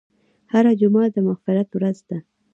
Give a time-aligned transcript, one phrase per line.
[0.53, 2.17] هره جمعه د مغفرت ورځ ده.